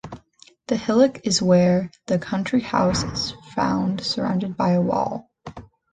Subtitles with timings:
[0.65, 5.29] The hillock is where the country house is found surrounded by a wall.